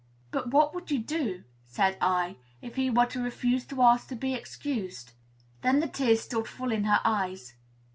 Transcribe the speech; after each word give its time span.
"But 0.31 0.49
what 0.49 0.73
would 0.73 0.89
you 0.89 0.97
do," 0.97 1.43
said 1.63 1.95
I, 2.01 2.37
"if 2.59 2.75
he 2.75 2.89
were 2.89 3.05
to 3.05 3.21
refuse 3.21 3.65
to 3.67 3.83
ask 3.83 4.07
to 4.07 4.15
be 4.15 4.33
excused?" 4.33 5.11
Then 5.61 5.79
the 5.79 5.87
tears 5.87 6.21
stood 6.21 6.47
full 6.47 6.71
in 6.71 6.85
her 6.85 7.01
eyes. 7.05 7.53